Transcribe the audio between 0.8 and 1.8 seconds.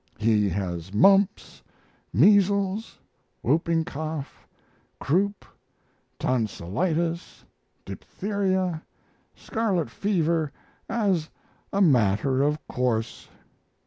mumps,